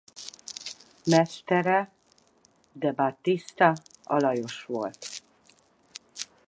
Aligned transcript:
Mestere 1.13 1.89
De 2.71 2.91
Battista 2.91 3.73
Alajos 4.05 4.63
volt. 4.67 5.07